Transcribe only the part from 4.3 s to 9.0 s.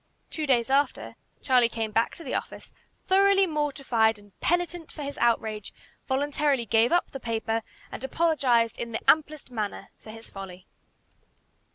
penitent for his outrage, voluntarily gave up the paper, and apologized in